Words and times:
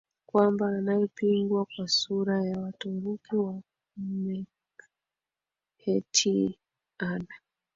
kwamba 0.25 0.67
anayepingwa 0.67 1.65
kwa 1.65 1.87
sura 1.87 2.43
ya 2.45 2.59
Waturuki 2.59 3.35
wa 3.35 3.61
Meskhetian 3.97 6.55